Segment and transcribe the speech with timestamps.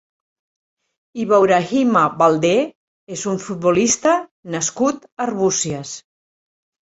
[1.23, 2.53] Ibourahima Baldé
[3.17, 4.15] és un futbolista
[4.57, 5.93] nascut a Arbúcies.